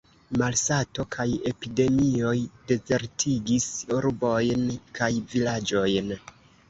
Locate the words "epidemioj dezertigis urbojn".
1.51-4.65